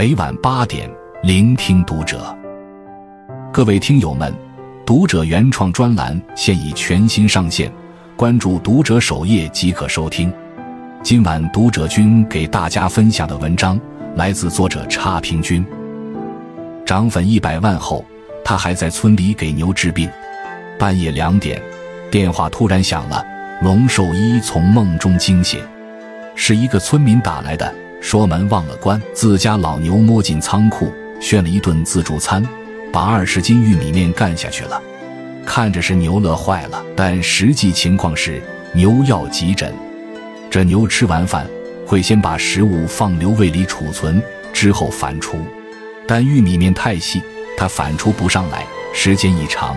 [0.00, 0.90] 每晚八点，
[1.22, 2.34] 聆听读者。
[3.52, 4.34] 各位听友们，
[4.86, 7.70] 读者原创专栏现已全新上线，
[8.16, 10.32] 关注读者首页即可收听。
[11.02, 13.78] 今晚读者君给大家分享的文章
[14.16, 15.62] 来自作者差评君。
[16.86, 18.02] 涨粉一百万后，
[18.42, 20.08] 他还在村里给牛治病。
[20.78, 21.60] 半夜两点，
[22.10, 23.22] 电话突然响了，
[23.60, 25.62] 龙兽医从梦中惊醒，
[26.34, 27.70] 是一个村民打来的。
[28.00, 32.42] 说门忘了关，自家老牛摸进仓库炫了一顿自助餐，
[32.92, 34.80] 把二十斤玉米面干下去了。
[35.44, 39.72] 看着是牛乐坏了，但实际情况是牛要急诊。
[40.50, 41.46] 这牛吃完饭
[41.86, 44.20] 会先把食物放牛胃里储存，
[44.52, 45.38] 之后反刍。
[46.06, 47.22] 但玉米面太细，
[47.56, 49.76] 它反刍不上来，时间一长，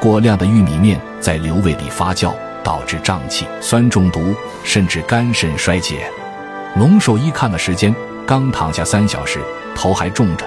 [0.00, 2.32] 过量的玉米面在瘤胃里发酵，
[2.62, 6.08] 导致胀气、酸中毒，甚至肝肾衰竭。
[6.76, 7.94] 龙兽医看了时间，
[8.26, 9.40] 刚躺下三小时，
[9.76, 10.44] 头还重着，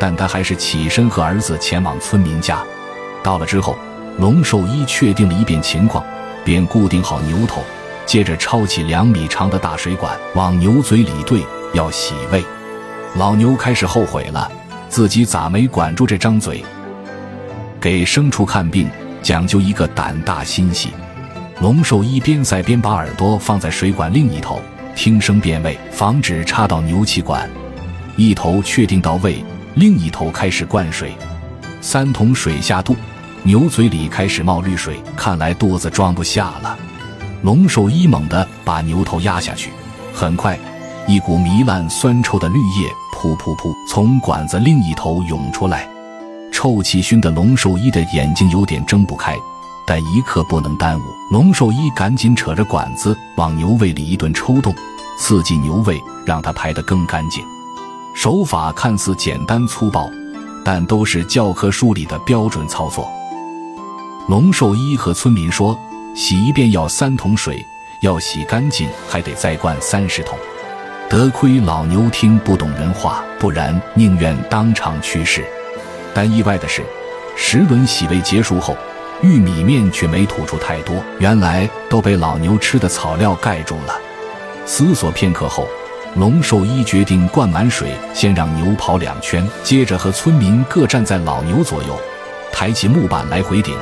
[0.00, 2.64] 但他还是起身和儿子前往村民家。
[3.22, 3.76] 到了之后，
[4.18, 6.02] 龙兽医确定了一遍情况，
[6.42, 7.62] 便固定好牛头，
[8.06, 12.42] 接着抄起两米长的大水管往牛嘴里兑，要洗胃。
[13.16, 14.50] 老牛开始后悔了，
[14.88, 16.64] 自己咋没管住这张嘴？
[17.78, 18.88] 给牲畜看病
[19.22, 20.88] 讲究一个胆大心细。
[21.60, 24.58] 龙兽医边塞边把耳朵放在水管另一头。
[24.96, 27.48] 听声辨位，防止插到牛气管。
[28.16, 29.44] 一头确定到位，
[29.74, 31.12] 另一头开始灌水。
[31.82, 32.96] 三桶水下肚，
[33.42, 36.76] 牛嘴里开始冒绿水，看来肚子装不下了。
[37.42, 39.70] 龙兽医猛地把牛头压下去，
[40.14, 40.58] 很快，
[41.06, 45.86] 一股糜烂酸臭的绿液噗噗噗从管子另一头涌出来，
[46.50, 49.36] 臭气熏得龙兽医的眼睛有点睁不开。
[49.86, 54.74] 但一刻不能耽误，龙兽医赶紧扯着管子往牛胃里一顿抽动，
[55.16, 57.44] 刺激牛胃，让它排得更干净。
[58.12, 60.10] 手法看似简单粗暴，
[60.64, 63.08] 但都是教科书里的标准操作。
[64.28, 65.78] 龙兽医和村民说，
[66.16, 67.64] 洗一遍要三桶水，
[68.02, 70.36] 要洗干净还得再灌三十桶。
[71.08, 75.44] 得亏老牛听不懂人话，不然宁愿当场去世。
[76.12, 76.84] 但意外的是，
[77.36, 78.76] 十轮洗胃结束后。
[79.22, 83.94] 玉米面却没吐出太多，原来都被老牛吃的草料盖住了。
[84.66, 85.66] 思索片刻后，
[86.16, 91.98] 龙兽医决定灌满水，先让牛跑两圈，接着和村民各站在老牛左右，
[92.52, 93.74] 抬起木板来回顶，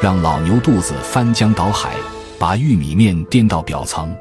[0.00, 1.90] 让老牛肚子翻江倒海，
[2.38, 4.14] 把玉米面颠到表层。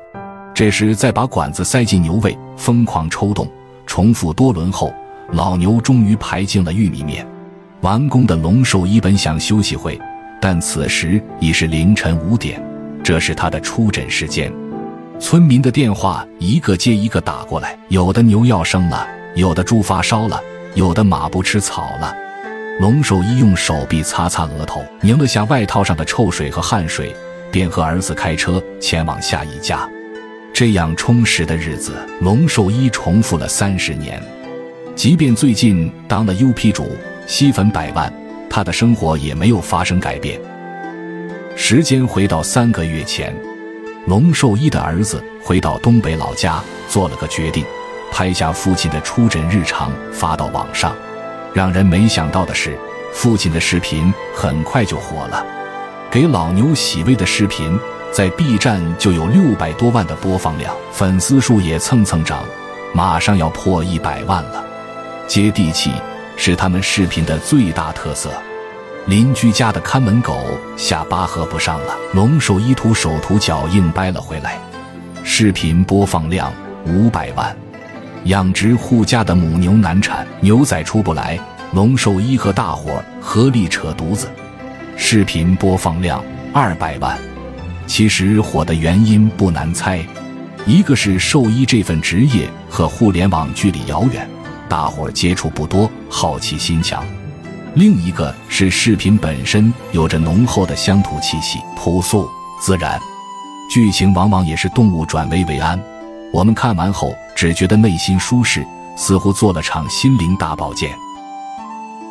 [0.53, 3.47] 这时再把管子塞进牛胃，疯狂抽动，
[3.85, 4.93] 重复多轮后，
[5.31, 7.25] 老牛终于排进了玉米面。
[7.81, 9.97] 完工的龙兽医本想休息会。
[10.39, 12.61] 但此时已是凌晨五点，
[13.03, 14.51] 这是他的出诊时间。
[15.19, 20.39] 村民的电话一个接一个打过来，有的牛要生了，有的猪发烧了，
[20.75, 22.15] 有的马不吃草了。
[22.79, 27.11] 龙兽医用手臂擦擦额头，拧了下外套上的臭水和汗水，
[27.51, 29.89] 便和儿子开车前往下一家。
[30.53, 34.21] 这样充实的日子，龙兽医重复了三十年。
[34.95, 38.13] 即便最近当了 UP 主，吸粉百万。
[38.49, 40.39] 他的生活也没有发生改变。
[41.55, 43.35] 时间回到三个月前，
[44.05, 47.65] 龙兽医的儿子回到东北老家，做了个决定，
[48.11, 50.95] 拍下父亲的出诊日常发到网上。
[51.53, 52.77] 让人没想到的是，
[53.11, 55.43] 父亲的视频很快就火了。
[56.11, 57.77] 给老牛洗胃的视频
[58.11, 62.45] 在 B 站就有六百多万的播放量，粉丝数也蹭蹭涨，
[62.93, 64.63] 马上要破一百万了。
[65.27, 65.91] 接地气。
[66.37, 68.31] 是他们视频的最大特色。
[69.07, 70.37] 邻居家的看门狗
[70.77, 74.59] 下巴合不上了，龙兽医徒手图脚硬掰了回来。
[75.23, 76.53] 视频播放量
[76.85, 77.55] 五百万。
[78.25, 81.39] 养殖户家的母牛难产，牛仔出不来，
[81.71, 84.29] 龙兽医和大伙合力扯犊子。
[84.97, 86.23] 视频播放量
[86.53, 87.17] 二百万。
[87.85, 90.05] 其实火的原因不难猜，
[90.65, 94.27] 一个是兽医这份职业和互联网距离遥远。
[94.69, 97.05] 大伙接触不多，好奇心强。
[97.75, 102.27] 另一个是视频本身有着浓厚的乡土气息，朴素
[102.61, 102.99] 自然，
[103.71, 105.79] 剧情往往也是动物转危为安。
[106.33, 108.65] 我们看完后只觉得内心舒适，
[108.95, 110.91] 似乎做了场心灵大保健。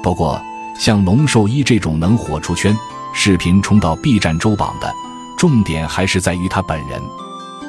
[0.02, 0.40] 不过，
[0.78, 2.76] 像龙兽医这种能火出圈、
[3.12, 4.92] 视频冲到 B 站周榜的，
[5.36, 7.02] 重点还是在于他本人。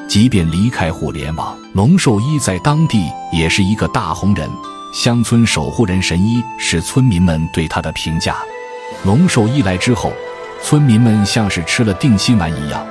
[0.08, 4.50] 即便离开互联网，龙兽医在当地也是一个大红人。
[4.98, 8.36] 乡村守护人神医是村民们对他的评价。
[9.06, 10.12] 龙兽医来之后，
[10.60, 12.84] 村民们像是吃了定心丸一样，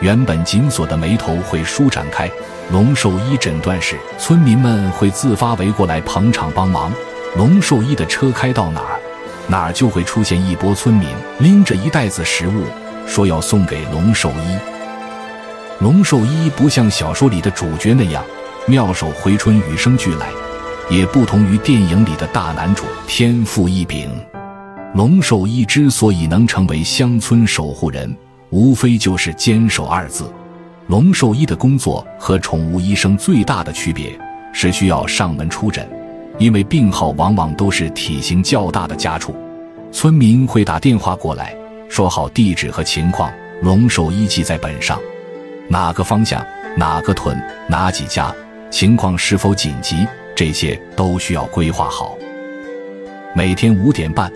[0.00, 2.30] 原本紧锁的眉头会舒展开。
[2.72, 6.90] 龙兽医诊断时，村民们会自发围过来捧场帮忙。
[7.36, 8.98] 龙兽医的车开到哪儿，
[9.46, 11.10] 哪儿就会出现一波村民，
[11.40, 12.64] 拎着一袋子食物，
[13.06, 14.58] 说要送给龙兽医。
[15.80, 18.24] 龙兽医不像小说里的主角那样
[18.66, 20.30] 妙手回春、与生俱来，
[20.90, 24.10] 也不同于电影里的大男主天赋异禀。
[24.94, 28.12] 龙兽医之所以能成为乡村守护人，
[28.50, 30.28] 无非就是坚守二字。
[30.88, 34.18] 龙兽医的工作和宠物医生最大的区别
[34.52, 35.88] 是需要上门出诊，
[36.38, 39.32] 因为病号往往都是体型较大的家畜，
[39.92, 41.54] 村民会打电话过来，
[41.88, 43.32] 说好地址和情况，
[43.62, 44.98] 龙兽医记在本上，
[45.68, 46.44] 哪个方向、
[46.76, 48.34] 哪个屯、哪几家，
[48.72, 50.04] 情况是否紧急，
[50.40, 52.16] 这些都需要规划好。
[53.36, 54.32] 每天五点半，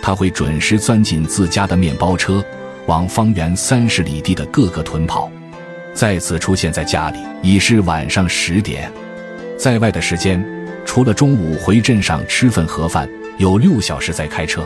[0.00, 2.40] 他会准时钻进自家的面包车，
[2.86, 5.28] 往方圆三十里地的各个屯跑。
[5.92, 8.88] 再次出现在家里已是晚上十点，
[9.56, 10.40] 在外的时间
[10.84, 14.64] 除了中午回镇上吃份盒饭，有六小时在开车，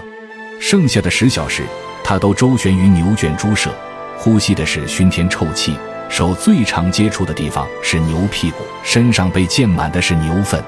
[0.61, 1.63] 剩下的十小时
[2.05, 3.75] 他都周旋于牛圈猪舍，
[4.19, 5.75] 呼吸的是熏天臭气，
[6.11, 10.63] 手最常接触的地方是牛屁股，身上被溅满的是牛粪。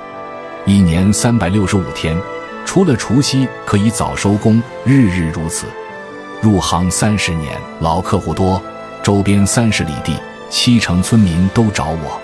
[0.66, 2.16] 一年三百六十五天，
[2.64, 5.66] 除了除夕可以早收工，日日如此。
[6.40, 8.62] 入行三十年，老客户多，
[9.02, 10.16] 周边三十里地。
[10.48, 12.20] 七成村民都找我。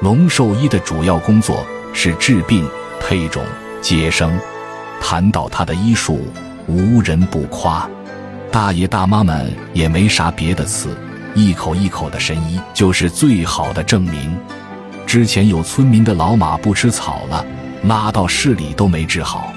[0.00, 2.68] 龙兽医的主要工作是治病、
[3.00, 3.44] 配种、
[3.80, 4.30] 接生。
[5.00, 6.26] 谈到他的医术，
[6.66, 7.88] 无人不夸。
[8.50, 10.94] 大爷大妈们也没啥别的词，
[11.34, 14.36] 一口一口的神医就是最好的证明。
[15.06, 17.44] 之前有村民的老马不吃草了，
[17.84, 19.52] 拉到市里都没治好。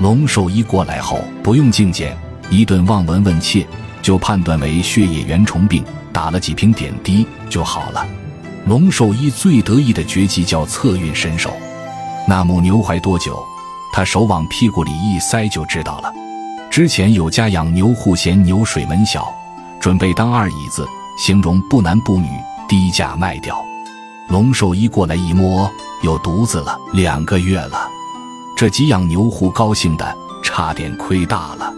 [0.00, 2.16] 龙兽医过来后，不用镜检，
[2.48, 3.66] 一顿望闻问切，
[4.00, 5.84] 就判断为血液原虫病。
[6.12, 8.04] 打了几瓶点滴就好了。
[8.66, 11.52] 龙兽医最得意的绝技叫测孕身手，
[12.26, 13.40] 那母牛怀多久，
[13.92, 16.12] 他手往屁股里一塞就知道了。
[16.68, 19.32] 之前有家养牛户嫌牛水门小，
[19.80, 20.84] 准备当二椅子，
[21.16, 22.28] 形容不男不女，
[22.68, 23.64] 低价卖掉。
[24.30, 25.68] 龙兽医过来一摸，
[26.02, 27.88] 有犊子了，两个月了。
[28.56, 31.74] 这几养牛户高兴的差点亏大了。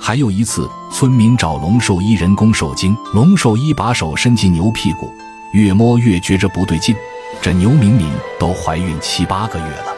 [0.00, 5.12] 还有一次，村民找龙兽医人工受精，龙兽医把手伸进牛屁股，
[5.52, 6.96] 越摸越觉着不对劲。
[7.42, 8.10] 这牛明明
[8.40, 9.94] 都怀孕七八个月了。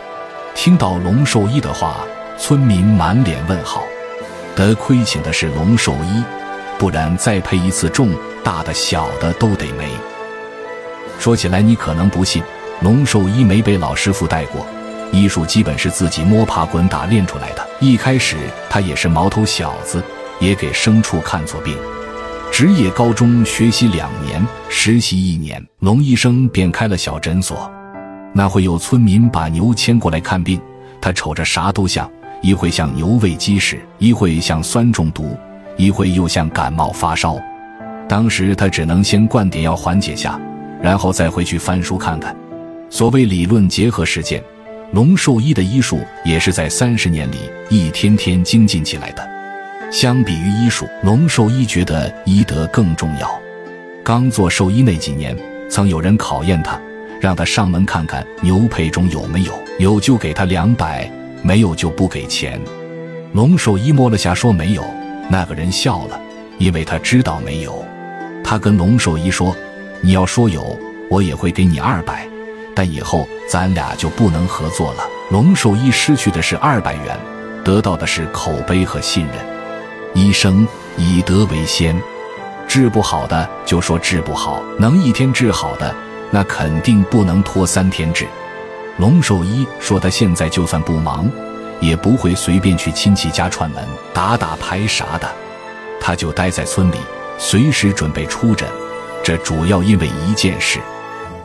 [0.52, 1.99] 听到龙兽医的话，
[2.37, 3.81] 村民满脸问号。
[4.56, 6.25] 得亏请的是龙兽医，
[6.76, 8.11] 不然再配一次重
[8.43, 9.88] 大的、小的都得没。
[11.19, 12.43] 说起来你可能不信，
[12.82, 14.66] 龙兽医没被老师傅带过。
[15.12, 17.66] 医术基本是自己摸爬滚打练出来的。
[17.81, 18.37] 一开始
[18.69, 20.02] 他也是毛头小子，
[20.40, 21.76] 也给牲畜看错病。
[22.50, 27.70] 职业高中学习两年，实习一年，龙医生便开了小诊所。
[28.32, 30.61] 那会有村民把牛牵过来看病，
[31.00, 32.11] 他瞅着啥都像，
[32.43, 35.37] 一会像牛胃积食，一会像酸中毒，
[35.76, 37.37] 一会又像感冒发烧。
[38.08, 40.38] 当时他只能先灌点药缓解下，
[40.84, 42.36] 然后再回去翻书看看。
[42.90, 44.44] 所谓理论结合实践。
[44.92, 49.28] 龙兽医的医术也是在三十年里一天天精进起来的。
[49.90, 53.40] 相比于医术，龙兽医觉得医德更重要。
[54.04, 55.36] 刚做兽医那几年，
[55.69, 56.78] 曾有人考验他，
[57.20, 61.11] 让他上门看看牛配种有没有，有就给他两百，
[61.42, 62.61] 没有就不给钱。
[63.32, 64.85] 龙兽医摸了下说没有，
[65.28, 66.20] 那个人笑了，
[66.59, 67.85] 因为他知道没有。
[68.44, 69.56] 他跟龙兽医说
[70.00, 72.28] ：“你要说有，我也会给你二百。”
[72.76, 75.04] 但以后咱俩就不能合作了。
[75.30, 77.16] 龙兽医失去的是二百元，
[77.64, 79.34] 得到的是口碑和信任。
[80.12, 81.96] 医生以德为先，
[82.66, 85.94] 治不好的就说治不好，能一天治好的，
[86.32, 88.26] 那肯定不能拖三天治。
[88.98, 91.30] 龙兽医说他现在就算不忙，
[91.80, 95.28] 也不会随便去亲戚家串门打打牌啥的，
[96.00, 96.96] 他就待在村里，
[97.38, 98.68] 随时准备出诊。
[99.25, 100.78] 这主要因为一件事。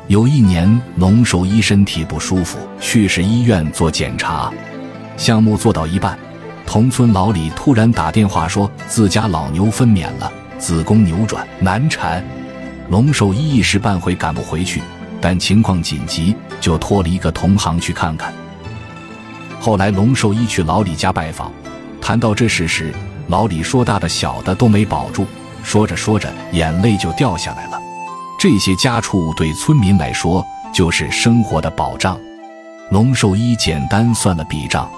[0.09, 4.51] 有一年，龙兽医身体不舒服，去市医院做检查。
[5.15, 6.19] 项目做到一半，
[6.65, 12.21] 同村老李突然打电话说自家老牛分娩了，子宫扭转难产。
[12.89, 14.81] 龙兽医一时半会赶不回去，
[15.21, 18.33] 但情况紧急，就托了一个同行去看看。
[19.57, 21.49] 后来龙兽医去老李家拜访，
[22.01, 22.93] 谈到这事时，
[23.27, 25.25] 老李说大的小的都没保住，
[25.63, 27.79] 说着说着眼泪就掉下来了。
[28.39, 32.17] 这些家畜对村民来说就是生活的保障。
[32.89, 34.89] 龙兽医简单算了笔账：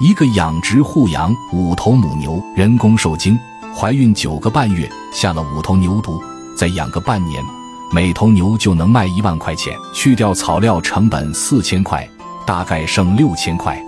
[0.00, 3.38] 一个养殖户养五头母牛，人工受精，
[3.74, 6.20] 怀孕九个半月，下了五头牛犊，
[6.56, 7.44] 再养个半年，
[7.92, 12.08] 每头牛就能卖一万块钱，去掉草料成本四千块，
[12.44, 13.80] 大概剩六千块。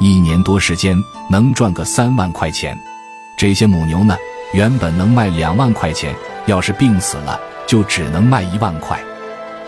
[0.00, 0.96] 一年多时间
[1.30, 2.76] 能赚个三万块钱。
[3.36, 4.16] 这些母牛呢，
[4.52, 9.02] 原本能卖两万块钱，要是病死了，就只能卖一万块，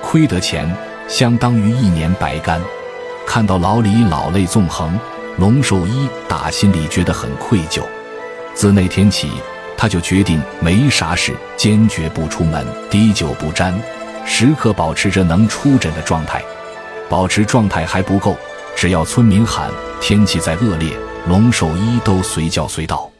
[0.02, 0.70] 亏得钱
[1.08, 2.60] 相当于一年白干。
[3.26, 4.98] 看到老李老泪纵横，
[5.38, 7.82] 龙寿一打心里觉得很愧疚。
[8.52, 9.30] 自那天起，
[9.74, 13.74] 他就决定没啥事，坚决不出门，滴酒不沾，
[14.26, 16.42] 时刻保持着能出诊的状态。
[17.08, 18.36] 保持状态还不够，
[18.76, 20.92] 只要村民喊天气再恶劣，
[21.26, 23.10] 龙寿一都随叫随到。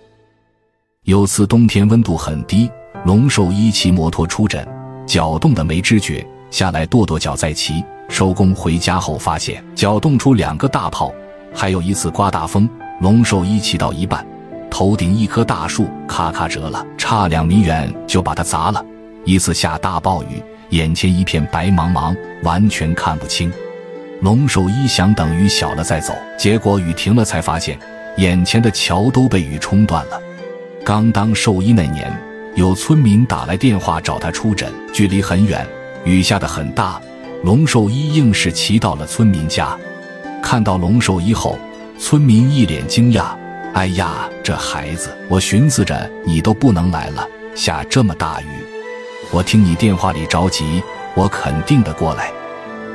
[1.04, 2.70] 有次冬天温度很低，
[3.04, 4.66] 龙寿一骑摩托出诊，
[5.06, 7.84] 脚冻得没知觉，下来跺跺脚再骑。
[8.08, 11.12] 收工回家后，发现脚冻出两个大泡。
[11.52, 12.66] 还有一次刮大风，
[13.02, 14.26] 龙寿一骑到一半，
[14.70, 18.82] 头顶一棵大树咔咔折了，差两米远就把它砸了。
[19.26, 23.52] 一次下大暴雨，眼前一片白茫茫，完全看不清。
[24.22, 27.78] 龙寿一想等雨小了再走，结果雨停了才发现，
[28.16, 30.18] 眼前的桥都被雨冲断了。
[30.84, 32.12] 刚当兽医那年，
[32.56, 35.66] 有村民打来电话找他出诊，距离很远，
[36.04, 37.00] 雨下得很大。
[37.42, 39.74] 龙兽医硬是骑到了村民家，
[40.42, 41.58] 看到龙兽医后，
[41.98, 43.28] 村民一脸惊讶
[43.72, 48.46] ：“哎呀，这孩子，我寻思着你都不能来了，下这么大雨，
[49.30, 50.82] 我听你电话里着急，
[51.14, 52.30] 我肯定的过来。”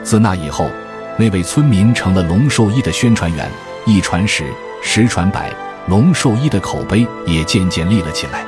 [0.06, 0.70] 自那以后，
[1.18, 3.50] 那位村民成了龙兽医的宣传员，
[3.88, 4.46] 一传十，
[4.84, 5.52] 十传百，
[5.90, 8.46] 龙寿一的口碑也渐渐立了起来。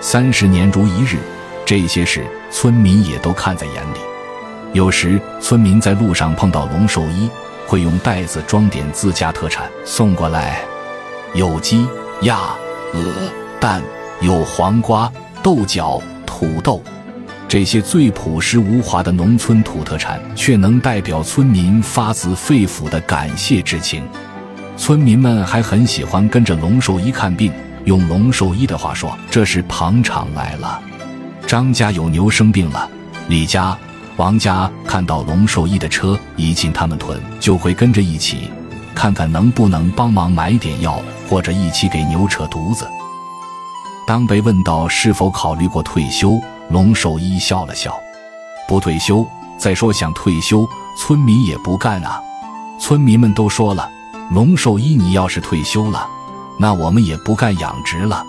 [0.00, 1.18] 三十年如一日，
[1.66, 3.98] 这些事村民也都看在眼里。
[4.72, 7.28] 有时村民在路上碰到龙寿一，
[7.66, 10.62] 会用袋子装点自家特产送过来，
[11.34, 11.86] 有鸡、
[12.22, 12.38] 鸭、
[12.94, 13.12] 鹅、
[13.60, 13.82] 蛋，
[14.20, 16.82] 有黄瓜、豆角、土豆，
[17.46, 24.08] 这些最朴实无华的农村土特产，却能代表村民发自肺腑的感谢之情。
[24.78, 27.52] 村民们还很喜欢跟着龙兽医看病，
[27.84, 30.80] 用龙兽医的话说：“这是捧场来了。”
[31.46, 32.88] 张家有牛生病了，
[33.28, 33.76] 李家。
[34.16, 38.50] 王家看到龙兽医的车一进他们屯，就会跟着一起，
[38.94, 42.88] 看看能不能帮忙买点药，或者一起给牛扯犊子。
[44.06, 47.94] 当被问到是否考虑过退休，龙兽医笑了笑
[48.66, 49.26] ：“不退休。
[49.56, 52.20] 再说想退休，村民也不干啊。
[52.80, 53.88] 村民们都说了，
[54.30, 56.06] 龙兽医你要是退休了，
[56.58, 58.22] 那我们也不干养殖了。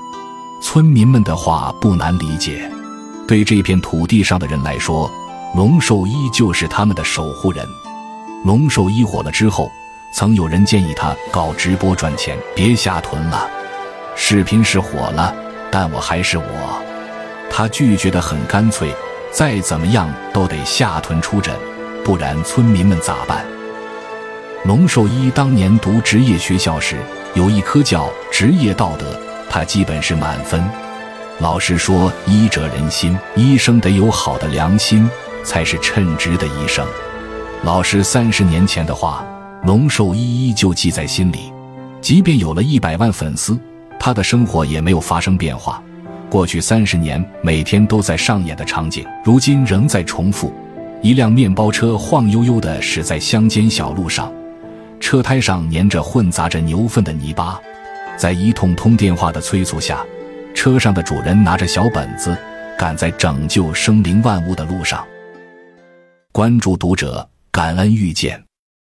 [0.62, 2.72] 村民们的话不难理解，
[3.28, 5.10] 对这片土地上的人来说。”
[5.56, 7.68] 龙兽医就是他们的守护人。
[8.46, 9.70] 龙兽医火了之后，
[10.14, 13.50] 曾有人建议他搞直播赚钱，别下屯了。
[14.16, 15.34] 视频是火了，
[15.72, 16.84] 但我还是我。
[17.50, 18.94] 他拒绝的很干脆，
[19.32, 21.54] 再怎么样都得下屯出诊，
[22.06, 23.44] 不然村民们咋办？
[24.66, 26.98] 龙寿一当年读职业学校时，
[27.34, 30.64] 有一科叫职业道德，他基本是满分。
[31.40, 35.10] 老师说，医者仁心，医生得有好的良心。
[35.42, 36.86] 才是称职的医生。
[37.64, 39.26] 老师三十年前的话，
[39.64, 41.52] 龙寿一依旧记在心里。
[42.02, 43.58] 即便有了一百万粉丝，
[43.98, 45.82] 他的生活也没有发生变化。
[46.30, 50.54] 过去三十年每天都在上演的场景，如今仍在重复。
[51.02, 54.32] 一辆面包车晃悠悠地驶在乡间小路上，
[55.00, 57.60] 车胎上粘着混杂着牛粪的泥巴。
[58.18, 60.06] 在一通通电话的催促下，
[60.54, 62.38] 车上的主人拿着小本子，
[62.78, 65.06] 赶在拯救生灵万物的路上。
[66.32, 68.49] 关注读者，感恩遇见。